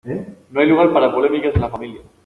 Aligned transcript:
No 0.49 0.59
hay 0.61 0.65
lugar 0.67 0.91
para 0.91 1.13
polémicas 1.13 1.53
en 1.53 1.61
la 1.61 1.69
familia. 1.69 2.01